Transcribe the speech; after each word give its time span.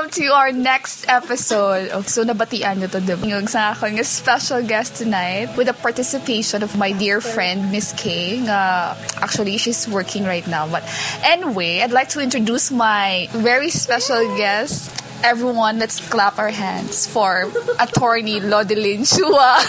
welcome 0.00 0.16
to 0.16 0.32
our 0.32 0.50
next 0.50 1.04
episode. 1.12 1.90
Oh, 1.92 2.00
so 2.00 2.24
nabatian 2.24 2.80
nyo 2.80 2.88
to, 2.88 3.04
diba? 3.04 3.20
Yung 3.20 3.44
sa 3.44 3.76
akong 3.76 4.00
special 4.00 4.64
guest 4.64 4.96
tonight 4.96 5.52
with 5.60 5.68
the 5.68 5.76
participation 5.76 6.64
of 6.64 6.72
my 6.72 6.88
dear 6.96 7.20
friend, 7.20 7.68
Miss 7.68 7.92
K. 7.92 8.40
Uh, 8.40 8.96
actually, 9.20 9.60
she's 9.60 9.84
working 9.84 10.24
right 10.24 10.48
now. 10.48 10.64
But 10.64 10.88
anyway, 11.20 11.84
I'd 11.84 11.92
like 11.92 12.08
to 12.16 12.20
introduce 12.24 12.72
my 12.72 13.28
very 13.44 13.68
special 13.68 14.24
guest, 14.40 14.88
everyone, 15.20 15.76
let's 15.76 16.00
clap 16.00 16.40
our 16.40 16.48
hands 16.48 17.04
for 17.04 17.52
attorney 17.76 18.40
Lodelin 18.40 19.04
Shua. 19.04 19.60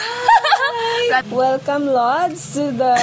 Welcome, 1.28 1.92
Lods, 1.92 2.56
to 2.56 2.72
the 2.72 2.96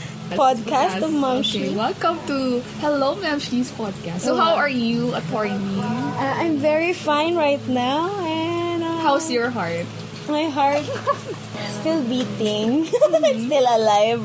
podcast 0.30 1.02
of 1.02 1.12
Mom 1.12 1.38
Okay, 1.42 1.74
welcome 1.74 2.14
to 2.26 2.60
Hello 2.78 3.18
She's 3.38 3.70
podcast. 3.74 4.20
So 4.22 4.36
how 4.36 4.54
are 4.54 4.68
you, 4.70 5.14
attorney? 5.14 5.58
Uh, 5.82 6.34
I'm 6.38 6.58
very 6.58 6.92
fine 6.92 7.34
right 7.34 7.60
now, 7.66 8.06
and 8.22 8.82
uh, 8.82 8.98
How's 9.02 9.30
your 9.30 9.50
heart? 9.50 9.86
my 10.30 10.46
heart 10.46 10.86
still 11.82 11.98
beating, 12.06 12.86
it's 12.86 13.44
still 13.50 13.66
alive, 13.66 14.22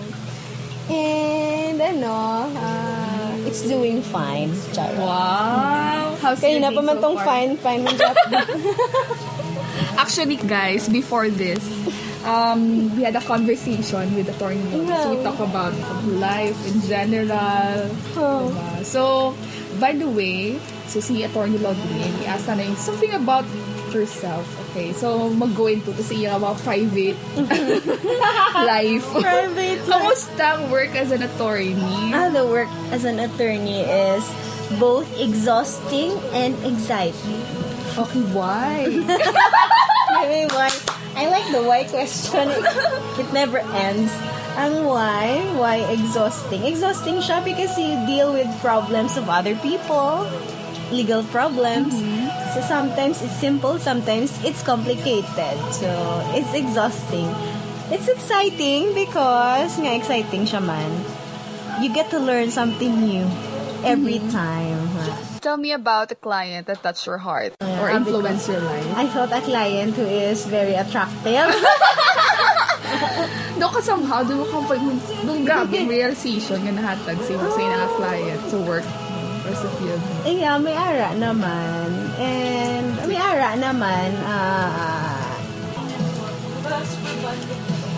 and 0.92 1.82
ano, 1.82 2.46
uh, 2.54 3.50
it's 3.50 3.66
doing 3.66 4.04
fine. 4.06 4.54
Charo. 4.78 5.02
Wow! 5.02 6.14
How's 6.22 6.38
Kaya 6.38 6.62
your 6.62 6.62
na 6.62 6.70
pa 6.78 6.82
man 6.86 6.98
so 6.98 7.02
tong 7.02 7.18
fine, 7.26 7.58
fine. 7.58 7.90
Actually, 9.98 10.38
guys, 10.38 10.86
before 10.86 11.34
this, 11.34 11.58
um, 12.26 12.90
we 12.98 13.04
had 13.04 13.16
a 13.16 13.22
conversation 13.22 14.16
with 14.16 14.26
the 14.26 14.36
Attorney 14.36 14.62
Lawrence. 14.74 15.04
So 15.04 15.16
we 15.16 15.24
talk 15.24 15.40
about 15.40 15.74
life 16.18 16.58
in 16.68 16.82
general. 16.82 17.90
Oh. 18.18 18.52
Diba? 18.52 18.86
So, 18.86 19.02
by 19.80 19.94
the 19.94 20.10
way, 20.10 20.60
so 20.88 21.00
si 21.00 21.24
Attorney 21.24 21.58
Lodlin, 21.58 22.12
i-ask 22.26 22.50
na 22.50 22.66
yung 22.66 22.76
something 22.76 23.14
about 23.14 23.46
yourself. 23.94 24.44
Okay, 24.72 24.92
so 24.92 25.32
mag-go 25.32 25.72
into 25.72 25.96
to 25.96 26.04
sa 26.04 26.12
iyong 26.12 26.36
about 26.36 26.60
private 26.68 27.16
life. 28.68 29.08
Private 29.16 29.82
life. 29.88 29.88
Kamusta 29.88 30.60
ang 30.60 30.68
work 30.68 30.92
as 31.00 31.16
an 31.16 31.24
attorney? 31.24 32.12
Ah, 32.12 32.28
the 32.28 32.44
work 32.44 32.68
as 32.92 33.08
an 33.08 33.24
attorney 33.24 33.88
is 33.88 34.28
both 34.76 35.08
exhausting 35.16 36.12
and 36.36 36.60
exciting. 36.68 37.40
Okay, 37.96 38.24
why? 38.36 38.84
Maybe 40.20 40.52
why? 40.52 40.68
I 41.16 41.32
like 41.32 41.48
the 41.52 41.64
why 41.64 41.88
question. 41.88 42.52
It 43.20 43.32
never 43.32 43.60
ends. 43.60 44.12
Ang 44.60 44.84
why? 44.84 45.40
Why 45.56 45.88
exhausting? 45.88 46.64
Exhausting 46.68 47.24
siya 47.24 47.40
because 47.44 47.76
you 47.80 47.96
deal 48.04 48.36
with 48.36 48.48
problems 48.60 49.16
of 49.16 49.32
other 49.32 49.56
people, 49.64 50.28
legal 50.92 51.24
problems. 51.32 51.96
Mm-hmm. 51.96 52.28
So 52.56 52.60
sometimes 52.68 53.24
it's 53.24 53.36
simple, 53.40 53.80
sometimes 53.80 54.36
it's 54.44 54.64
complicated. 54.64 55.56
So 55.72 55.88
it's 56.36 56.52
exhausting. 56.52 57.32
It's 57.92 58.12
exciting 58.12 58.92
because 58.92 59.80
nga 59.80 59.96
exciting 59.96 60.44
siya 60.44 60.60
man. 60.60 60.92
You 61.80 61.92
get 61.92 62.12
to 62.12 62.20
learn 62.20 62.52
something 62.52 62.92
new 62.92 63.28
every 63.86 64.20
time. 64.34 64.90
Tell 65.40 65.58
me 65.58 65.72
about 65.72 66.12
a 66.12 66.16
client 66.18 66.66
that 66.68 66.82
touched 66.82 67.06
your 67.06 67.22
heart 67.22 67.54
or 67.62 67.88
Ah, 67.90 67.96
influenced 67.96 68.50
your 68.50 68.60
life. 68.60 68.90
I 68.98 69.06
thought 69.06 69.30
a 69.32 69.42
client 69.46 69.94
who 69.94 70.06
is 70.10 70.46
very 70.46 70.74
attractive. 70.74 71.50
No, 73.56 73.72
ka 73.72 73.80
somehow, 73.80 74.20
doon 74.20 74.52
mo 74.52 74.68
ka 74.68 74.76
nung 75.24 75.48
grabe 75.48 75.88
realization 75.88 76.60
nga 76.60 76.76
nahatag 76.76 77.16
sa 77.24 77.32
iyo 77.32 77.48
sa 77.48 77.60
iyong 77.64 77.92
client 77.96 78.42
sa 78.52 78.58
work 78.68 78.84
or 79.48 79.54
sa 79.56 79.68
field. 79.80 80.02
Eh, 80.28 80.44
yeah, 80.44 80.60
may 80.60 80.76
ara 80.76 81.16
naman. 81.16 81.88
And 82.20 82.92
may 83.08 83.16
ara 83.16 83.56
naman. 83.56 84.12
ah 84.28 85.24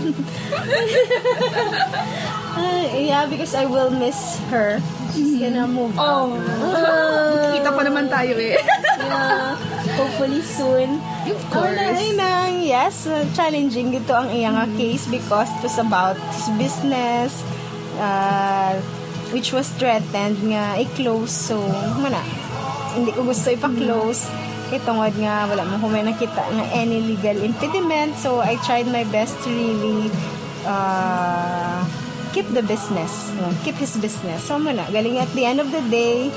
ah, 2.57 2.85
yeah, 2.93 3.25
because 3.25 3.57
I 3.57 3.65
will 3.65 3.89
miss 3.89 4.37
her. 4.53 4.77
She's 5.17 5.41
gonna 5.41 5.65
move 5.65 5.97
Oh, 5.97 6.37
Ah, 6.37 7.49
kita 7.57 7.73
pa 7.73 7.81
naman 7.81 8.05
tayo 8.05 8.37
eh. 8.37 8.61
yeah, 9.01 9.57
hopefully 9.97 10.45
soon. 10.45 11.01
Of 11.25 11.41
Oh, 11.49 11.65
course. 11.65 11.97
ay, 11.97 12.13
nang, 12.13 12.61
yes, 12.61 13.09
uh, 13.09 13.25
challenging 13.33 13.89
dito 13.89 14.13
ang 14.13 14.29
iyang 14.29 14.53
nga 14.53 14.69
case 14.77 15.09
because 15.09 15.49
it 15.57 15.65
was 15.65 15.77
about 15.77 16.15
his 16.31 16.47
business, 16.55 17.41
uh, 17.97 18.77
which 19.33 19.51
was 19.51 19.67
threatened 19.75 20.37
nga 20.45 20.77
i-close. 20.77 21.33
So, 21.33 21.57
mana, 21.97 22.21
hindi 22.93 23.09
ko 23.09 23.25
gusto 23.25 23.49
ipa-close. 23.49 24.29
Kaya 24.67 24.83
tungod 24.83 25.17
nga, 25.17 25.47
wala 25.47 25.65
mo 25.65 25.79
kung 25.79 25.91
may 25.91 26.05
nakita 26.05 26.45
nga 26.45 26.65
any 26.71 27.01
legal 27.01 27.41
impediment. 27.41 28.13
So, 28.15 28.37
I 28.39 28.55
tried 28.61 28.85
my 28.85 29.01
best 29.07 29.33
to 29.41 29.49
really 29.49 30.13
uh, 30.63 31.81
keep 32.37 32.53
the 32.53 32.61
business. 32.61 33.33
Keep 33.65 33.81
his 33.81 33.97
business. 33.97 34.45
So, 34.45 34.61
muna, 34.61 34.85
galing 34.93 35.17
at 35.17 35.25
the 35.33 35.41
end 35.41 35.57
of 35.57 35.73
the 35.73 35.81
day, 35.89 36.29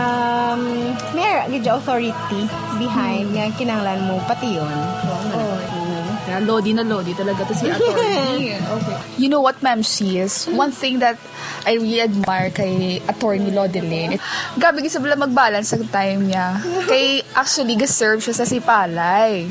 um, 0.00 0.64
may 1.12 1.20
authority 1.68 2.48
behind 2.80 3.36
nga 3.36 3.52
kinanglan 3.52 4.08
mo 4.08 4.24
pati 4.24 4.56
yun. 4.56 4.72
So, 5.04 5.12
muna. 5.36 5.83
Kaya 6.24 6.40
lodi 6.40 6.72
na 6.72 6.80
lodi 6.80 7.12
talaga 7.12 7.44
to 7.44 7.54
si 7.54 7.68
attorney. 7.72 8.56
Okay. 8.56 8.98
You 9.20 9.28
know 9.28 9.44
what, 9.44 9.60
ma'am, 9.60 9.84
she 9.84 10.18
is? 10.18 10.48
One 10.48 10.72
thing 10.72 11.04
that 11.04 11.20
I 11.64 11.76
really 11.76 12.00
admire 12.00 12.48
kay 12.48 13.00
attorney 13.04 13.52
Lodelin, 13.52 14.16
gabi 14.56 14.84
gisa 14.84 15.00
bala 15.00 15.16
mag-balance 15.16 15.72
ang 15.76 15.88
time 15.88 16.28
niya. 16.28 16.60
Kay 16.90 17.24
actually, 17.32 17.76
ga-serve 17.76 18.20
siya 18.20 18.36
sa 18.36 18.44
Sipalay. 18.44 19.48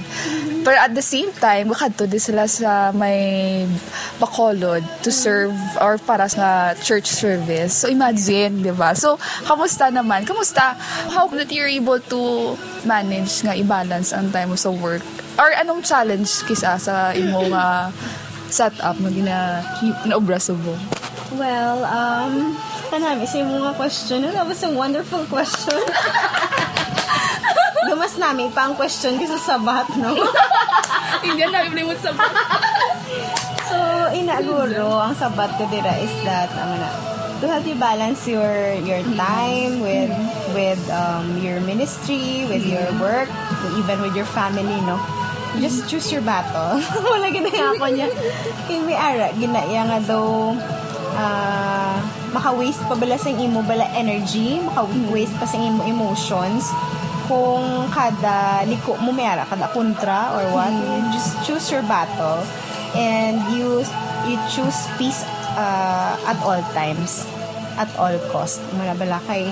Pero 0.64 0.78
at 0.80 0.94
the 0.94 1.02
same 1.02 1.34
time, 1.36 1.74
makadto 1.74 2.06
din 2.06 2.22
sila 2.22 2.46
sa 2.46 2.94
may 2.94 3.66
Bacolod 4.22 4.86
to 5.02 5.12
serve 5.12 5.54
or 5.82 5.98
para 5.98 6.30
sa 6.30 6.78
church 6.80 7.10
service. 7.10 7.84
So 7.84 7.90
imagine, 7.90 8.62
di 8.62 8.72
ba? 8.72 8.94
So, 8.94 9.18
kamusta 9.44 9.90
naman? 9.90 10.24
Kamusta? 10.24 10.78
How 11.12 11.28
that 11.34 11.52
you're 11.52 11.68
able 11.68 12.00
to 12.14 12.54
manage 12.86 13.42
nga 13.44 13.58
i-balance 13.58 14.14
ang 14.14 14.30
time 14.30 14.54
mo 14.54 14.58
sa 14.58 14.70
work? 14.72 15.04
Or 15.38 15.50
anong 15.58 15.82
challenge 15.82 16.46
kisa 16.46 16.78
sa 16.78 17.10
imo 17.18 17.50
nga 17.50 17.90
setup 18.54 19.02
mo 19.02 19.10
gina 19.10 19.66
naobra 20.06 20.38
sa 20.38 20.54
mo? 20.54 20.78
Well, 21.34 21.82
um, 21.90 22.54
kanami 22.94 23.26
sa 23.26 23.42
mga 23.42 23.74
question. 23.74 24.22
That 24.30 24.46
was 24.46 24.62
a 24.62 24.70
wonderful 24.70 25.26
question. 25.26 25.82
Gamas 27.90 28.14
namin 28.22 28.54
pa 28.54 28.70
ang 28.70 28.78
question 28.78 29.18
kasi 29.18 29.34
sa 29.42 29.58
sabat, 29.58 29.90
no? 29.98 30.14
Hindi 31.26 31.42
na 31.50 31.66
namin 31.66 31.98
sa 31.98 32.14
So, 33.74 33.78
inaguro, 34.14 35.02
ang 35.02 35.18
sabat 35.18 35.58
ko 35.58 35.66
dira 35.74 35.98
is 35.98 36.14
that, 36.22 36.54
ano 36.54 36.78
na, 36.78 36.90
to 37.42 37.50
help 37.50 37.66
you 37.66 37.76
balance 37.76 38.24
your 38.24 38.78
your 38.88 39.04
time 39.20 39.84
with 39.84 40.14
with 40.54 40.80
um, 40.94 41.42
your 41.42 41.60
ministry, 41.66 42.46
with 42.46 42.64
your 42.64 42.86
work, 43.02 43.28
even 43.76 44.00
with 44.00 44.14
your 44.14 44.30
family, 44.30 44.80
no? 44.86 45.02
Just 45.62 45.86
choose 45.86 46.10
your 46.10 46.26
battle. 46.26 46.82
Wala 47.14 47.30
ginaya 47.30 47.78
ako 47.78 47.86
niya. 47.94 48.10
Kay 48.66 48.82
may 48.82 48.98
ara, 48.98 49.30
ginaya 49.38 49.86
nga 49.86 50.00
daw, 50.02 50.58
ah, 51.14 51.98
maka-waste 52.34 52.82
pa 52.90 52.98
bala 52.98 53.18
sa 53.22 53.30
imo 53.30 53.62
bala 53.62 53.86
energy, 53.94 54.58
maka-waste 54.66 55.38
pa 55.38 55.46
sa 55.46 55.58
imo 55.62 55.86
emotions. 55.86 56.74
Kung 57.30 57.88
kada 57.94 58.66
liko 58.68 58.98
mo 59.00 59.14
may 59.14 59.30
ara 59.30 59.48
kada 59.48 59.70
kontra 59.72 60.34
or 60.36 60.44
what 60.52 60.74
you 60.74 61.00
just 61.14 61.38
choose 61.46 61.70
your 61.70 61.86
battle. 61.86 62.42
And 62.94 63.42
you 63.54 63.82
you 64.30 64.38
choose 64.50 64.86
peace 65.02 65.26
uh, 65.58 66.14
at 66.30 66.38
all 66.46 66.62
times 66.78 67.26
at 67.78 67.90
all 67.98 68.14
cost. 68.30 68.62
Muna 68.76 68.94
bala 68.94 69.18
kay 69.26 69.50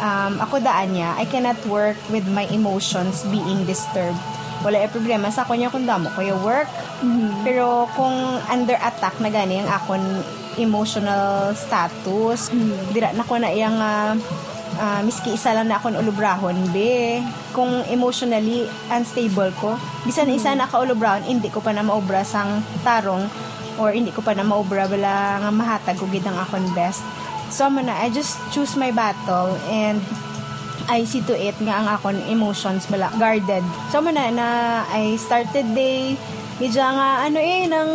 um, 0.00 0.40
ako 0.40 0.60
daan 0.60 0.92
niya 0.92 1.16
I 1.16 1.24
cannot 1.24 1.56
work 1.68 1.96
with 2.12 2.26
my 2.28 2.44
emotions 2.52 3.24
being 3.32 3.64
disturbed 3.64 4.18
wala 4.64 4.76
ay 4.80 4.88
problema. 4.88 5.28
Sa 5.32 5.44
ako 5.44 5.56
niya 5.56 5.72
kung 5.72 5.84
damo 5.84 6.08
ko 6.12 6.20
yung 6.24 6.40
work 6.40 6.68
pero 7.44 7.90
kung 7.92 8.14
under 8.48 8.76
attack 8.80 9.16
na 9.20 9.28
gani 9.28 9.60
ang 9.60 9.70
akon 9.70 10.02
emotional 10.56 11.52
status 11.52 12.48
dira 12.96 13.12
na 13.12 13.26
ko 13.26 13.36
na 13.36 13.52
iyang 13.52 13.76
ah, 13.76 14.16
ah, 14.80 15.00
miski 15.04 15.36
isa 15.36 15.52
lang 15.52 15.68
na 15.68 15.76
akong 15.76 15.96
ulubrahon 15.96 16.56
be. 16.72 17.20
Kung 17.52 17.84
emotionally 17.88 18.64
unstable 18.92 19.52
ko 19.60 19.76
bisan 20.08 20.32
isa 20.32 20.56
na 20.56 20.68
ka 20.68 20.80
ulubrahon 20.80 21.24
hindi 21.28 21.52
ko 21.52 21.60
pa 21.60 21.76
na 21.76 21.84
maobra 21.84 22.24
sang 22.24 22.64
tarong 22.80 23.28
or 23.76 23.92
hindi 23.92 24.08
ko 24.08 24.24
pa 24.24 24.32
na 24.32 24.44
maobra 24.44 24.88
bala 24.88 25.44
nga 25.44 25.50
mahatag 25.52 26.00
ug 26.00 26.08
gid 26.08 26.24
ang 26.24 26.40
akong 26.40 26.72
best. 26.72 27.04
So 27.52 27.68
mo 27.70 27.84
na 27.84 27.94
I 28.02 28.10
just 28.10 28.40
choose 28.50 28.74
my 28.74 28.90
battle 28.90 29.54
and 29.70 30.02
I 30.86 31.02
see 31.04 31.22
to 31.26 31.34
it 31.34 31.58
nga 31.58 31.82
ang 31.82 31.86
akon 31.90 32.18
emotions 32.30 32.86
bala 32.86 33.10
guarded 33.18 33.62
so 33.90 33.98
mo 33.98 34.10
na 34.14 34.30
na 34.30 34.46
I 34.90 35.18
started 35.18 35.66
day 35.74 36.14
Medya 36.56 36.88
nga, 36.88 37.28
ano 37.28 37.36
eh, 37.36 37.68
ng 37.68 37.90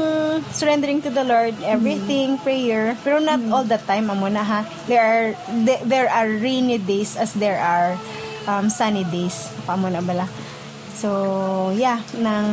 surrendering 0.54 1.02
to 1.02 1.10
the 1.10 1.26
Lord, 1.26 1.58
everything, 1.66 2.38
prayer. 2.46 2.94
Pero 3.02 3.18
not 3.18 3.42
all 3.50 3.66
the 3.66 3.82
time, 3.90 4.14
amo 4.14 4.30
na 4.30 4.46
ha. 4.46 4.62
There 4.86 5.02
are, 5.02 5.34
there, 5.66 5.82
there 5.82 6.10
are 6.14 6.30
rainy 6.30 6.78
days 6.78 7.18
as 7.18 7.34
there 7.34 7.58
are 7.58 7.98
um, 8.46 8.70
sunny 8.70 9.02
days. 9.10 9.50
Paamo 9.66 9.90
na 9.90 10.06
bala. 10.06 10.30
So, 10.94 11.74
yeah, 11.74 12.06
nang 12.22 12.46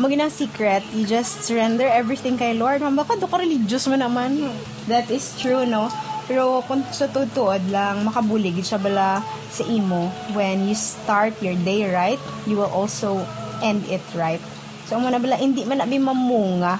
mo 0.00 0.08
ginang 0.08 0.32
secret, 0.32 0.80
you 0.96 1.04
just 1.04 1.44
surrender 1.44 1.84
everything 1.84 2.40
kay 2.40 2.56
Lord. 2.56 2.80
Mamba 2.80 3.04
ka, 3.04 3.20
do 3.20 3.28
ka 3.28 3.36
religious 3.36 3.84
mo 3.84 4.00
naman. 4.00 4.48
That 4.88 5.12
is 5.12 5.36
true, 5.36 5.68
no? 5.68 5.92
Pero 6.30 6.62
kung 6.62 6.86
sa 6.94 7.10
tutuod 7.10 7.58
lang, 7.74 8.06
makabulig 8.06 8.54
siya 8.62 8.78
bala 8.78 9.18
sa 9.50 9.66
imo. 9.66 10.14
When 10.30 10.70
you 10.70 10.78
start 10.78 11.34
your 11.42 11.58
day 11.66 11.90
right, 11.90 12.22
you 12.46 12.54
will 12.54 12.70
also 12.70 13.26
end 13.66 13.82
it 13.90 14.06
right. 14.14 14.38
So, 14.86 15.02
mo 15.02 15.10
na 15.10 15.18
bala, 15.18 15.34
hindi 15.34 15.66
man 15.66 15.82
nabi 15.82 15.98
mamunga 15.98 16.78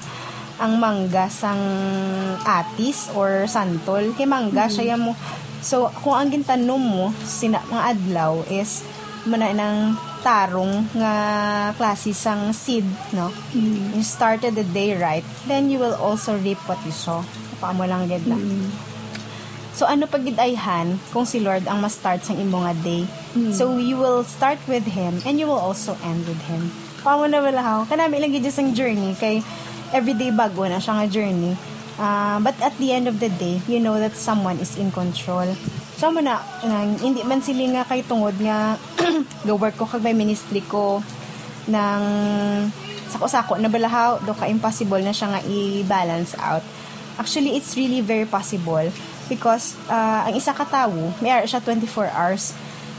ang 0.62 0.79
mangga 0.79 1.26
sang 1.26 1.58
atis 2.47 3.11
or 3.19 3.50
santol. 3.50 4.14
Kay 4.14 4.31
mangga, 4.31 4.70
mm-hmm. 4.70 4.76
siya 4.79 4.94
mo. 4.94 5.19
So, 5.67 5.91
kung 5.99 6.14
ang 6.14 6.31
gintanom 6.31 6.79
mo, 6.79 7.11
sina, 7.26 7.58
mga 7.67 7.99
adlaw 7.99 8.46
is, 8.46 8.87
mana 9.26 9.50
ng 9.50 9.99
tarong 10.23 10.94
nga 10.94 11.14
klase 11.75 12.14
sang 12.14 12.55
seed, 12.55 12.87
no? 13.17 13.35
Mm. 13.50 13.99
You 13.99 14.05
started 14.05 14.55
the 14.55 14.64
day 14.69 14.94
right, 14.94 15.25
then 15.50 15.73
you 15.73 15.82
will 15.82 15.96
also 15.96 16.38
reap 16.38 16.61
what 16.70 16.79
you 16.87 16.94
sow. 16.94 17.25
Paamo 17.58 17.82
lang 17.88 18.06
gid 18.06 18.25
na. 18.31 18.37
Mm. 18.37 18.91
So 19.81 19.88
ano 19.88 20.05
pag 20.05 20.29
gidayhan 20.29 21.00
kung 21.09 21.25
si 21.25 21.41
Lord 21.41 21.65
ang 21.65 21.81
ma-start 21.81 22.21
sang 22.21 22.37
imo 22.37 22.61
nga 22.61 22.77
day. 22.85 23.09
Mm. 23.32 23.49
So 23.49 23.81
you 23.81 23.97
will 23.97 24.29
start 24.29 24.61
with 24.69 24.85
him 24.85 25.25
and 25.25 25.41
you 25.41 25.49
will 25.49 25.56
also 25.56 25.97
end 26.05 26.29
with 26.29 26.37
him. 26.44 26.69
Paamo 27.00 27.25
na 27.25 27.41
wala 27.41 27.65
ha? 27.65 27.75
Kanami 27.88 28.21
lang 28.21 28.29
gid 28.29 28.44
sang 28.53 28.77
journey 28.77 29.17
kay 29.17 29.41
everyday 29.97 30.37
bago 30.37 30.69
na 30.69 30.85
siya 30.85 31.00
nga 31.00 31.09
journey. 31.09 31.56
Uh, 31.97 32.37
but 32.44 32.53
at 32.61 32.77
the 32.77 32.93
end 32.93 33.09
of 33.09 33.25
the 33.25 33.32
day, 33.41 33.56
you 33.65 33.81
know 33.81 33.97
that 33.97 34.12
someone 34.21 34.61
is 34.61 34.77
in 34.77 34.93
control. 34.93 35.49
So 35.97 36.12
mo 36.12 36.21
na, 36.21 36.44
nang, 36.61 37.00
hindi 37.00 37.25
man 37.25 37.41
sila 37.41 37.81
nga 37.81 37.88
kay 37.88 38.05
tungod 38.05 38.37
nga 38.37 38.77
go 39.49 39.56
work 39.56 39.81
ko 39.81 39.88
kag 39.88 40.05
may 40.05 40.12
ministry 40.12 40.61
ko 40.61 41.00
ng 41.73 42.03
sako-sako 43.09 43.56
na 43.56 43.73
balahaw 43.73 44.21
do 44.29 44.37
ka 44.37 44.44
impossible 44.44 45.00
na 45.00 45.17
siya 45.17 45.32
nga 45.32 45.41
i-balance 45.41 46.37
out. 46.37 46.61
Actually, 47.17 47.56
it's 47.56 47.81
really 47.81 48.05
very 48.05 48.29
possible 48.29 48.85
because 49.31 49.79
uh, 49.87 50.27
ang 50.27 50.35
isa 50.35 50.50
ka 50.50 50.67
tawo, 50.67 51.15
may 51.23 51.31
ara 51.31 51.47
siya 51.47 51.62
24 51.62 52.11
hours. 52.11 52.50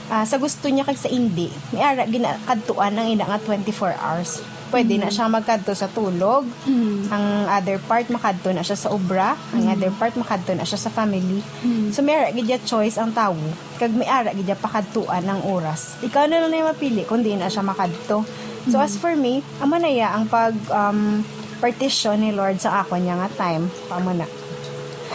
Uh, 0.07 0.23
sa 0.23 0.39
gusto 0.39 0.71
niya 0.71 0.87
kag 0.87 0.99
sa 0.99 1.11
hindi, 1.11 1.51
may 1.75 1.83
ara 1.83 2.07
ginakadtuan 2.07 2.95
ang 2.95 3.07
ina 3.11 3.27
nga 3.27 3.39
24 3.43 3.99
hours 3.99 4.39
pwede 4.71 4.95
mm-hmm. 4.95 5.05
na 5.05 5.13
siyang 5.13 5.31
magkadto 5.35 5.71
sa 5.75 5.91
tulog. 5.91 6.47
Mm-hmm. 6.65 7.11
Ang 7.11 7.25
other 7.51 7.77
part 7.83 8.07
makadto 8.07 8.49
na 8.55 8.63
siya 8.63 8.79
sa 8.79 8.89
obra, 8.89 9.35
mm-hmm. 9.35 9.55
ang 9.59 9.63
other 9.75 9.91
part 9.99 10.15
makadto 10.15 10.55
na 10.55 10.63
siya 10.63 10.79
sa 10.79 10.89
family. 10.89 11.43
Mm-hmm. 11.43 11.91
So 11.91 12.01
may 12.01 12.15
ara 12.15 12.31
gid 12.31 12.63
choice 12.63 12.95
ang 12.95 13.11
tawo. 13.11 13.37
Kag 13.77 13.91
may 13.93 14.07
ara 14.07 14.31
gid 14.31 14.49
pakadtuan 14.57 15.27
ang 15.27 15.43
oras. 15.43 15.99
Ikaw 16.01 16.31
na 16.31 16.39
lang 16.41 16.55
na 16.55 16.71
mapili 16.71 17.03
kung 17.03 17.21
di 17.21 17.35
na 17.35 17.51
siya 17.51 17.61
makadto. 17.61 18.23
So 18.71 18.79
mm-hmm. 18.79 18.87
as 18.87 18.95
for 18.95 19.13
me, 19.13 19.43
amo 19.59 19.75
na 19.75 19.91
ya 19.91 20.15
ang 20.15 20.25
pag 20.31 20.55
um, 20.71 21.21
partition 21.61 22.17
ni 22.17 22.33
Lord 22.33 22.57
sa 22.57 22.81
ako 22.81 22.97
niya 22.97 23.19
nga 23.21 23.29
time, 23.37 23.69
pamo 23.85 24.15
na. 24.15 24.25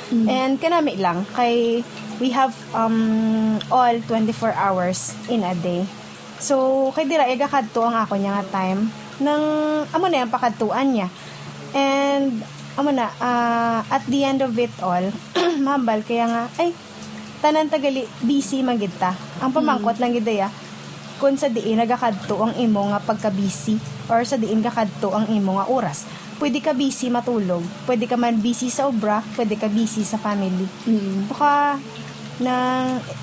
Mm-hmm. 0.07 0.29
And 0.31 0.55
kanami 0.63 0.95
lang 1.03 1.27
kay 1.35 1.83
we 2.23 2.31
have 2.31 2.55
um, 2.73 3.59
all 3.69 3.95
24 4.07 4.55
hours 4.55 5.15
in 5.27 5.43
a 5.43 5.55
day. 5.59 5.85
So, 6.39 6.89
kay 6.93 7.09
dira 7.09 7.27
iga 7.27 7.49
kadto 7.49 7.83
ang 7.83 7.97
ako 7.97 8.15
niya 8.21 8.39
nga 8.39 8.47
time 8.63 8.87
ng 9.19 9.43
amo 9.91 10.07
na 10.07 10.23
yung 10.23 10.33
pakadtuan 10.33 10.93
niya. 10.93 11.09
And 11.73 12.45
amo 12.77 12.93
na 12.93 13.09
uh, 13.19 13.81
at 13.89 14.05
the 14.07 14.23
end 14.23 14.45
of 14.45 14.53
it 14.61 14.73
all, 14.85 15.05
mambal 15.67 16.05
kaya 16.05 16.29
nga 16.29 16.43
ay 16.61 16.71
tanan 17.41 17.73
tagali 17.73 18.05
busy 18.23 18.63
magita. 18.63 19.17
Ang 19.43 19.53
pamangkot 19.53 19.97
mm. 19.97 20.03
lang 20.03 20.13
gid 20.17 20.29
ya 20.29 20.49
kung 21.17 21.37
sa 21.41 21.49
diin 21.49 21.81
nagakadto 21.81 22.37
ang 22.45 22.53
imo 22.61 22.93
nga 22.93 23.01
pagka-busy 23.01 23.81
or 24.13 24.21
sa 24.29 24.37
diin 24.37 24.61
kakadto 24.61 25.17
ang 25.17 25.25
imo 25.33 25.57
nga 25.57 25.67
oras. 25.69 26.05
Pwede 26.37 26.61
ka 26.61 26.77
busy 26.77 27.09
matulog, 27.09 27.65
pwede 27.89 28.05
ka 28.05 28.21
man 28.21 28.37
busy 28.45 28.69
sa 28.69 28.93
obra, 28.93 29.25
pwede 29.41 29.57
ka 29.57 29.73
busy 29.73 30.05
sa 30.05 30.21
family. 30.21 30.69
Mm. 30.85 31.33
Baka 31.33 31.81
na 32.45 32.55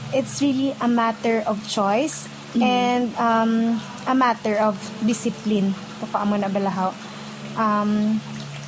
it's 0.10 0.42
really 0.42 0.74
a 0.82 0.90
matter 0.90 1.46
of 1.46 1.62
choice 1.70 2.26
mm. 2.58 2.66
and 2.66 3.14
um, 3.22 3.78
a 4.10 4.16
matter 4.18 4.58
of 4.58 4.78
discipline. 5.06 5.78
Papaamo 6.02 6.42
na 6.42 6.50
balahaw. 6.50 6.90
Um, 7.54 8.18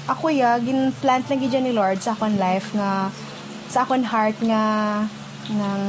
ako 0.06 0.30
ya, 0.30 0.62
gin-plant 0.62 1.26
lang 1.26 1.42
gidya 1.42 1.62
ni 1.66 1.74
Lord 1.74 1.98
sa 1.98 2.14
akong 2.14 2.38
life 2.38 2.70
nga, 2.78 3.10
sa 3.74 3.82
akong 3.82 4.06
heart 4.06 4.38
nga, 4.46 4.64
ng, 5.50 5.82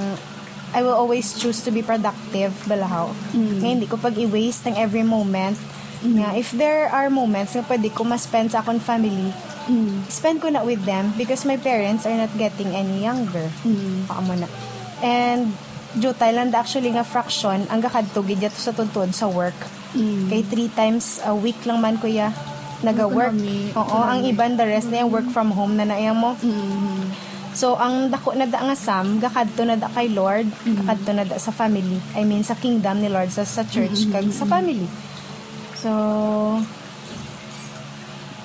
I 0.73 0.81
will 0.81 0.97
always 0.97 1.37
choose 1.37 1.61
to 1.65 1.71
be 1.71 1.85
productive, 1.85 2.57
balahaw. 2.65 3.13
Mm. 3.37 3.61
Nga 3.61 3.69
hindi 3.69 3.87
ko 3.89 4.01
pag 4.01 4.17
i-waste 4.17 4.73
ang 4.73 4.81
every 4.81 5.05
moment. 5.05 5.61
Mm. 6.05 6.17
Nga, 6.21 6.29
if 6.37 6.49
there 6.53 6.89
are 6.93 7.09
moments 7.09 7.57
nga 7.57 7.65
pwede 7.65 7.89
ko 7.93 8.05
ma-spend 8.05 8.53
sa 8.53 8.61
akong 8.61 8.81
family, 8.81 9.33
mm. 9.69 10.09
spend 10.11 10.43
ko 10.43 10.53
na 10.53 10.67
with 10.67 10.83
them 10.85 11.15
because 11.17 11.49
my 11.49 11.57
parents 11.57 12.05
are 12.05 12.17
not 12.17 12.33
getting 12.37 12.75
any 12.77 13.05
younger. 13.05 13.49
Mm. 13.65 14.05
Paamo 14.09 14.35
na. 14.37 14.49
And, 15.01 15.53
Ju 15.97 16.13
Thailand 16.13 16.53
actually 16.53 16.93
nga 16.93 17.09
fraction 17.09 17.65
ang 17.73 17.81
gakadto 17.81 18.21
gid 18.21 18.53
sa 18.53 18.69
tuntun 18.77 19.17
sa 19.17 19.33
work. 19.33 19.57
Mm. 19.97 20.29
Kay 20.29 20.41
three 20.45 20.71
times 20.77 21.25
a 21.25 21.33
week 21.33 21.57
lang 21.65 21.81
man 21.81 21.97
kuya 21.97 22.37
naga-work. 22.85 23.33
Oo, 23.77 23.99
ang 24.05 24.21
iban 24.27 24.59
the 24.59 24.67
rest 24.67 24.93
na 24.93 25.05
yung 25.05 25.13
work 25.13 25.29
from 25.33 25.49
home 25.55 25.79
na 25.79 25.89
naayang 25.89 26.19
mo. 26.19 26.37
Mm-hmm. 26.37 27.09
So 27.57 27.81
ang 27.81 28.13
dako 28.13 28.37
na 28.37 28.45
da 28.45 28.61
nga 28.61 28.77
sam 28.77 29.17
gakadto 29.17 29.65
na 29.65 29.81
da 29.81 29.89
kay 29.89 30.13
Lord, 30.13 30.45
mm-hmm. 30.45 30.77
gakadto 30.85 31.11
na 31.17 31.25
da 31.25 31.41
sa 31.41 31.53
family. 31.55 31.97
I 32.13 32.29
mean 32.29 32.45
sa 32.45 32.53
kingdom 32.53 33.01
ni 33.01 33.09
Lord 33.09 33.33
sa 33.33 33.49
sa 33.49 33.65
church 33.65 34.05
mm-hmm. 34.05 34.13
kag 34.13 34.29
sa 34.29 34.45
family. 34.45 34.85
So 35.83 35.93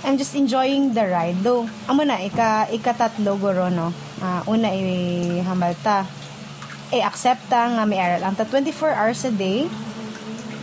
I'm 0.04 0.18
just 0.18 0.36
enjoying 0.36 0.94
the 0.94 1.06
ride. 1.08 1.40
Though, 1.40 1.70
amo 1.88 2.04
na, 2.04 2.20
ika, 2.20 2.68
ikatatlo 2.74 3.38
guro, 3.38 3.70
no? 3.70 3.94
Uh, 4.22 4.42
una, 4.50 4.70
i 4.74 5.40
hamalta 5.46 6.06
eh 6.92 7.00
accepta 7.00 7.72
nga 7.72 7.84
may 7.88 7.98
aral. 7.98 8.28
Ang 8.28 8.36
ta 8.36 8.44
24 8.44 9.00
hours 9.00 9.24
a 9.24 9.32
day 9.32 9.64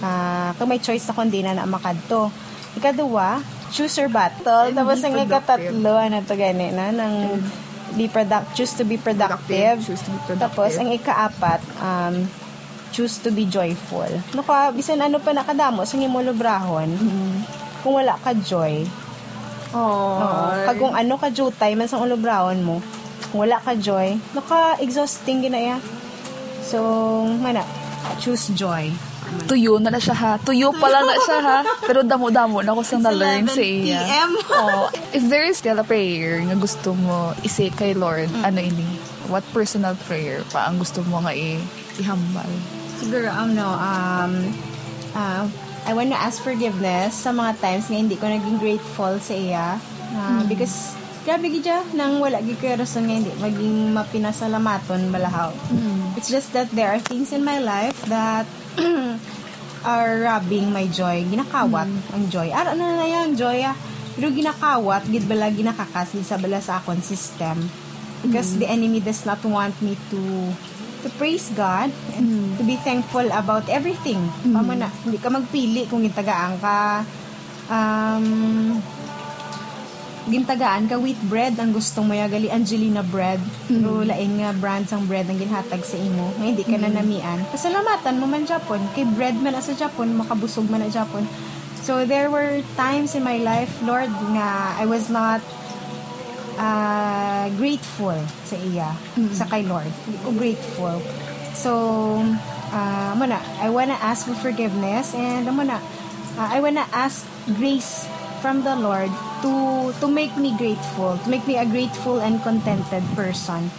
uh, 0.04 0.52
kung 0.60 0.68
may 0.68 0.78
choice 0.78 1.08
na 1.08 1.16
kundi 1.16 1.40
na 1.40 1.56
na 1.56 1.64
makadto. 1.64 2.28
Ikaduwa 2.76 3.40
choose 3.72 3.96
your 3.96 4.12
battle. 4.12 4.68
Tapos 4.76 5.00
ang 5.00 5.16
ikatatlo 5.16 5.92
ano 5.96 6.20
to 6.24 6.36
gani 6.36 6.68
na 6.68 6.92
nang 6.92 7.40
be 7.96 8.06
product 8.06 8.52
choose 8.52 8.76
to 8.76 8.84
be 8.84 9.00
productive, 9.00 9.80
productive, 9.80 10.04
to 10.04 10.10
be 10.12 10.20
productive. 10.28 10.38
tapos 10.44 10.70
ang 10.76 10.92
ikaapat 10.92 11.60
um, 11.80 12.14
choose 12.94 13.20
to 13.20 13.28
be 13.28 13.44
joyful 13.44 14.08
no 14.32 14.42
ka 14.42 14.72
bisan 14.72 15.00
ano 15.02 15.20
pa 15.20 15.34
nakadamo 15.34 15.84
sa 15.84 15.94
imo 15.98 16.20
lubrahon 16.24 16.88
mm-hmm. 16.88 17.34
kung 17.84 18.00
wala 18.00 18.16
ka 18.20 18.32
joy 18.34 18.84
Oh. 19.76 20.48
Pag 20.64 20.80
kung 20.80 20.94
ano 20.96 21.20
ka 21.20 21.28
jutay 21.28 21.76
man 21.76 21.90
sa 21.90 22.00
ulubrahon 22.00 22.64
mo, 22.64 22.76
kung 23.28 23.44
wala 23.44 23.60
ka 23.60 23.76
joy, 23.76 24.16
naka-exhausting 24.32 25.44
ginaya. 25.44 25.76
So, 26.64 26.80
mana, 27.40 27.64
choose 28.20 28.52
joy. 28.56 28.92
Tuyo 29.44 29.76
na 29.76 29.92
na 29.92 30.00
siya 30.00 30.16
ha. 30.16 30.32
Tuyo 30.40 30.72
pala 30.72 31.04
na 31.04 31.16
siya 31.20 31.38
ha. 31.44 31.58
Pero 31.84 32.00
damo-damo 32.00 32.64
na 32.64 32.72
ko 32.72 32.80
sa 32.80 32.96
na-learn 32.96 33.44
sa 33.44 33.60
iya. 33.60 34.08
PM. 34.08 34.30
oh, 34.56 34.88
if 35.12 35.20
there 35.28 35.44
is 35.44 35.60
still 35.60 35.76
a 35.76 35.84
prayer 35.84 36.40
nga 36.40 36.56
gusto 36.56 36.96
mo 36.96 37.36
isi 37.44 37.68
kay 37.68 37.92
Lord, 37.92 38.32
mm. 38.32 38.44
ano 38.48 38.60
ini? 38.64 38.88
What 39.28 39.44
personal 39.52 40.00
prayer 40.08 40.40
pa 40.48 40.72
ang 40.72 40.80
gusto 40.80 41.04
mo 41.04 41.20
nga 41.20 41.36
i 41.36 41.60
ihambal? 42.00 42.48
Siguro, 42.98 43.30
um, 43.30 43.54
no, 43.54 43.68
um, 43.78 44.32
uh, 45.14 45.46
I 45.88 45.94
want 45.94 46.10
to 46.10 46.18
ask 46.18 46.42
forgiveness 46.42 47.24
sa 47.24 47.30
mga 47.30 47.62
times 47.62 47.86
nga 47.88 47.96
hindi 47.96 48.18
ko 48.18 48.26
naging 48.26 48.58
grateful 48.58 49.16
sa 49.22 49.32
iya. 49.32 49.78
Uh, 50.12 50.42
mm. 50.42 50.52
Because 50.52 50.98
grabe 51.22 51.48
gidya 51.48 51.80
nang 51.94 52.18
wala 52.18 52.42
gid 52.44 52.58
kay 52.58 52.74
rason 52.74 53.08
nga 53.08 53.16
hindi 53.16 53.32
maging 53.38 53.94
mapinasalamaton 53.96 55.08
balahaw. 55.08 55.54
Mm. 55.70 56.18
It's 56.18 56.28
just 56.28 56.52
that 56.52 56.68
there 56.74 56.90
are 56.90 57.00
things 57.00 57.30
in 57.30 57.46
my 57.46 57.62
life 57.62 57.96
that 58.10 58.44
are 59.86 60.26
robbing 60.26 60.74
my 60.74 60.90
joy. 60.90 61.22
Ginakawat 61.24 61.88
mm. 61.88 62.14
ang 62.18 62.24
joy. 62.28 62.50
Ara 62.50 62.74
na 62.74 62.98
na 62.98 63.06
yan, 63.06 63.38
joy 63.38 63.62
ah. 63.62 63.78
Pero 64.18 64.34
ginakawat, 64.34 65.06
gid 65.06 65.24
bala 65.30 65.48
ginakakasid 65.54 66.26
sa 66.26 66.36
bala 66.36 66.58
sa 66.58 66.82
akong 66.82 67.00
system. 67.00 67.62
Because 68.26 68.58
mm. 68.58 68.66
the 68.66 68.68
enemy 68.68 68.98
does 68.98 69.22
not 69.22 69.38
want 69.46 69.78
me 69.78 69.94
to 70.10 70.20
to 71.02 71.08
praise 71.16 71.48
God 71.54 71.90
and 72.18 72.26
mm. 72.26 72.50
to 72.58 72.62
be 72.64 72.76
thankful 72.80 73.24
about 73.30 73.66
everything. 73.68 74.18
Mm. 74.42 74.54
Pamo 74.54 74.72
na, 74.74 74.88
hindi 75.04 75.18
ka 75.18 75.30
magpili 75.30 75.86
kung 75.86 76.02
gintagaan 76.02 76.58
ka 76.58 77.02
um, 77.70 78.26
gintagaan 80.28 80.84
ka 80.84 81.00
wheat 81.00 81.16
bread 81.24 81.56
ang 81.56 81.72
gustong 81.72 82.04
mo 82.04 82.12
gali 82.12 82.52
Angelina 82.52 83.00
bread 83.00 83.40
mm. 83.40 83.80
pero 83.80 84.04
lain 84.04 84.44
nga 84.44 84.52
brands 84.52 84.92
ang 84.92 85.08
bread 85.08 85.24
ang 85.24 85.40
ginhatag 85.40 85.80
sa 85.80 85.96
imo 85.96 86.36
nga 86.36 86.44
hindi 86.44 86.68
ka 86.68 86.76
na 86.76 86.92
mm. 86.92 86.96
namian 87.00 87.40
pasalamatan 87.48 88.20
mo 88.20 88.28
man 88.28 88.44
Japon 88.44 88.76
kay 88.92 89.08
bread 89.08 89.40
man 89.40 89.56
sa 89.64 89.72
Japon 89.72 90.12
makabusog 90.20 90.68
man 90.68 90.84
na 90.84 90.92
Japon 90.92 91.24
So 91.88 92.04
there 92.04 92.28
were 92.28 92.60
times 92.76 93.16
in 93.16 93.24
my 93.24 93.40
life, 93.40 93.72
Lord, 93.80 94.12
nga 94.36 94.76
I 94.76 94.84
was 94.84 95.08
not 95.08 95.40
uh, 96.58 97.46
grateful 97.56 98.18
sa 98.44 98.56
iya, 98.58 98.90
sa 99.32 99.46
kay 99.46 99.64
Lord. 99.64 99.88
Grateful. 100.36 100.98
So, 101.54 101.72
uh, 102.74 103.14
amo 103.14 103.24
na, 103.24 103.40
I 103.62 103.70
wanna 103.70 103.96
ask 103.98 104.26
for 104.26 104.36
forgiveness 104.36 105.14
and 105.14 105.46
amo 105.48 105.62
na, 105.64 105.78
uh, 106.36 106.48
I 106.50 106.58
wanna 106.60 106.84
ask 106.90 107.24
grace 107.56 108.04
from 108.42 108.62
the 108.62 108.74
Lord 108.78 109.10
to 109.42 109.50
to 109.98 110.06
make 110.06 110.34
me 110.38 110.54
grateful, 110.54 111.18
to 111.18 111.26
make 111.30 111.46
me 111.46 111.58
a 111.58 111.66
grateful 111.66 112.22
and 112.22 112.38
contented 112.42 113.02
person. 113.18 113.70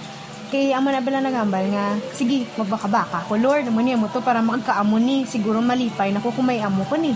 Kaya 0.50 0.82
amo 0.82 0.90
na 0.90 1.04
bala 1.04 1.22
nagambal 1.22 1.62
nga, 1.70 1.94
sige, 2.16 2.50
magbaka-baka 2.58 3.30
ko, 3.30 3.38
Lord, 3.38 3.70
amo 3.70 3.80
niya 3.86 4.02
mo 4.02 4.10
to 4.10 4.24
para 4.24 4.42
magkaamo 4.42 4.98
ni, 4.98 5.28
siguro 5.30 5.62
malipay 5.62 6.10
na 6.10 6.24
ko 6.24 6.34
kung 6.34 6.50
may 6.50 6.58
amo 6.64 6.82
ko 6.90 6.98
ni. 6.98 7.14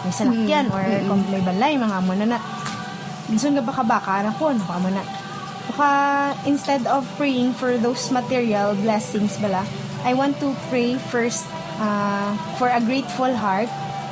May 0.00 0.14
salakyan 0.16 0.72
or 0.72 0.80
kung 1.04 1.20
may 1.28 1.44
balay, 1.44 1.76
mga 1.76 1.96
amo 2.00 2.16
na 2.16 2.24
na. 2.24 2.38
Gusto 3.30 3.46
nga 3.54 3.62
baka-baka 3.62 4.26
na 4.26 4.32
ko, 4.34 4.50
ano 4.50 4.62
amo 4.66 4.90
na. 4.90 5.02
Baka 5.70 5.88
instead 6.44 6.82
of 6.90 7.06
praying 7.14 7.54
for 7.54 7.78
those 7.78 8.10
material 8.10 8.74
blessings 8.74 9.38
bala, 9.38 9.62
I 10.02 10.14
want 10.18 10.40
to 10.42 10.50
pray 10.68 10.98
first 11.14 11.46
uh, 11.78 12.34
for 12.58 12.68
a 12.68 12.80
grateful 12.82 13.30
heart 13.32 13.70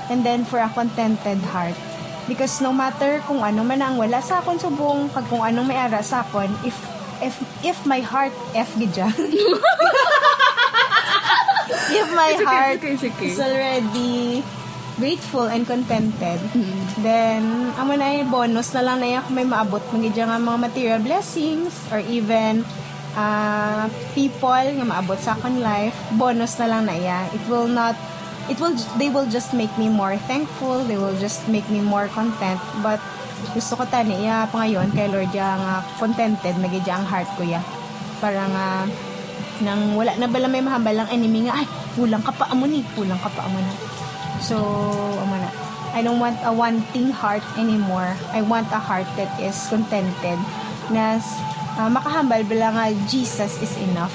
and 0.08 0.22
then 0.22 0.44
for 0.46 0.62
a 0.62 0.70
contented 0.70 1.38
heart. 1.50 1.74
Because 2.28 2.60
no 2.60 2.70
matter 2.70 3.18
kung 3.26 3.40
ano 3.42 3.64
man 3.64 3.80
ang 3.80 3.96
wala 3.96 4.20
sa 4.20 4.38
akon 4.38 4.60
subong, 4.60 5.08
kag 5.10 5.26
kung 5.26 5.40
anong 5.42 5.66
may 5.66 5.80
ara 5.80 6.04
sa 6.04 6.22
akon, 6.22 6.52
if 6.62 6.76
if 7.18 7.34
if 7.64 7.78
my 7.88 7.98
heart 7.98 8.30
F 8.54 8.68
gidya. 8.76 9.08
if 11.90 12.08
my 12.12 12.30
It's 12.36 12.42
okay, 12.42 12.44
heart 12.44 12.78
it's 12.78 12.84
okay, 12.84 12.92
it's 12.94 13.04
okay. 13.04 13.28
is 13.32 13.40
already 13.40 14.44
grateful 14.98 15.46
and 15.46 15.64
contented, 15.64 16.42
then 17.00 17.70
amo 17.78 17.94
na 17.94 18.18
yung 18.18 18.30
bonus 18.34 18.74
na 18.74 18.82
lang 18.82 18.98
na 19.00 19.08
yan 19.16 19.20
kung 19.24 19.36
may 19.38 19.46
maabot 19.46 19.80
mga 19.94 20.26
nga 20.26 20.38
mga 20.42 20.58
material 20.58 21.00
blessings 21.00 21.72
or 21.94 22.02
even 22.10 22.66
uh, 23.14 23.86
people 24.12 24.50
nga 24.50 24.84
maabot 24.84 25.16
sa 25.22 25.38
akong 25.38 25.62
life, 25.62 25.94
bonus 26.18 26.58
na 26.58 26.66
lang 26.66 26.82
na 26.90 26.98
yan. 26.98 27.24
It 27.30 27.44
will 27.46 27.70
not 27.70 27.94
it 28.50 28.58
will 28.58 28.74
they 28.98 29.08
will 29.08 29.30
just 29.30 29.54
make 29.54 29.72
me 29.78 29.86
more 29.86 30.18
thankful, 30.26 30.82
they 30.84 30.98
will 30.98 31.16
just 31.22 31.46
make 31.46 31.66
me 31.70 31.78
more 31.78 32.10
content, 32.10 32.60
but 32.82 32.98
gusto 33.54 33.78
ko 33.78 33.84
tani 33.86 34.26
ya 34.26 34.50
pa 34.50 34.66
ngayon 34.66 34.90
kay 34.92 35.06
Lord 35.06 35.30
ya 35.30 35.54
nga 35.54 35.74
contented 36.02 36.58
magidya 36.58 36.98
ang 36.98 37.06
heart 37.06 37.30
ko 37.38 37.46
ya 37.46 37.62
para 38.18 38.50
nga 38.50 38.66
nang 39.62 39.94
wala 39.94 40.14
na 40.18 40.26
bala 40.26 40.50
may 40.50 40.62
mahambal 40.62 40.94
lang 40.94 41.10
enemy 41.10 41.46
nga 41.46 41.62
ay 41.62 41.66
kulang 41.94 42.22
ka 42.22 42.34
pa 42.34 42.50
amo 42.50 42.66
ni 42.66 42.82
kulang 42.94 43.18
ka 43.18 43.30
pa 43.30 43.46
amo 43.46 43.58
na 43.62 43.72
so 44.40 44.56
amo 45.18 45.36
na 45.36 45.50
I 45.94 46.02
don't 46.02 46.20
want 46.20 46.38
a 46.44 46.52
wanting 46.52 47.10
heart 47.10 47.42
anymore. 47.58 48.14
I 48.30 48.42
want 48.42 48.70
a 48.70 48.78
heart 48.78 49.08
that 49.16 49.32
is 49.40 49.56
contented. 49.66 50.38
Na 50.92 51.18
uh, 51.78 51.88
makahambal 51.88 52.42
nga 52.42 52.90
Jesus 53.06 53.54
is 53.62 53.74
enough 53.88 54.12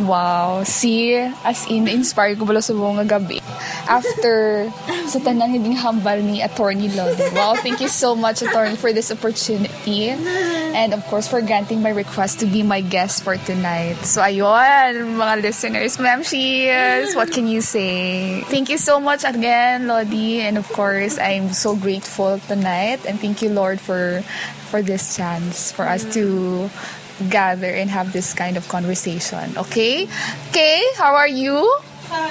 Wow. 0.00 0.62
See, 0.64 1.16
as 1.16 1.66
in, 1.66 1.88
inspired 1.88 2.38
ko 2.38 2.44
bala 2.44 2.62
sa 2.62 2.72
buong 2.72 3.02
gabi. 3.08 3.42
After 3.90 4.68
sa 5.10 5.18
tanang 5.18 5.50
hindi 5.58 5.74
hambal 5.74 6.22
ni 6.22 6.40
Attorney 6.40 6.88
Lodi. 6.94 7.26
Wow, 7.34 7.58
thank 7.58 7.80
you 7.80 7.90
so 7.90 8.14
much, 8.14 8.42
Attorney, 8.42 8.76
for 8.76 8.92
this 8.92 9.10
opportunity. 9.10 10.14
And 10.70 10.94
of 10.94 11.02
course, 11.10 11.26
for 11.26 11.42
granting 11.42 11.82
my 11.82 11.90
request 11.90 12.38
to 12.40 12.46
be 12.46 12.62
my 12.62 12.80
guest 12.80 13.26
for 13.26 13.36
tonight. 13.36 13.98
So, 14.06 14.22
ayun, 14.22 15.18
mga 15.18 15.42
listeners, 15.42 15.98
Ma'am 15.98 16.22
Shears, 16.22 17.18
what 17.18 17.34
can 17.34 17.50
you 17.50 17.60
say? 17.60 18.40
Thank 18.46 18.70
you 18.70 18.78
so 18.78 19.00
much 19.00 19.26
again, 19.26 19.90
Lodi. 19.90 20.40
And 20.40 20.56
of 20.56 20.70
course, 20.70 21.18
I'm 21.18 21.50
so 21.50 21.74
grateful 21.74 22.38
tonight. 22.46 23.02
And 23.04 23.18
thank 23.18 23.42
you, 23.42 23.50
Lord, 23.50 23.80
for 23.80 24.22
for 24.70 24.82
this 24.82 25.16
chance 25.16 25.72
for 25.72 25.86
us 25.86 26.06
to 26.14 26.70
gather 27.28 27.68
and 27.68 27.90
have 27.90 28.12
this 28.12 28.32
kind 28.32 28.56
of 28.56 28.68
conversation. 28.68 29.58
Okay? 29.58 30.08
Kay, 30.52 30.82
how 30.96 31.14
are 31.14 31.28
you? 31.28 31.66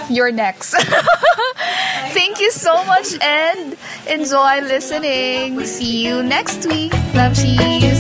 You're 0.09 0.31
next. 0.31 0.75
Thank 2.11 2.39
you 2.39 2.51
so 2.51 2.83
much 2.85 3.13
and 3.21 3.77
enjoy 4.07 4.61
listening. 4.61 5.63
See 5.65 6.05
you 6.05 6.23
next 6.23 6.65
week. 6.65 6.93
Love 7.13 7.35
cheese. 7.35 7.98